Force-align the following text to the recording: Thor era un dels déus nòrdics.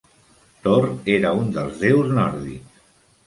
Thor 0.67 0.87
era 1.17 1.33
un 1.41 1.53
dels 1.57 1.77
déus 1.83 2.09
nòrdics. 2.21 2.81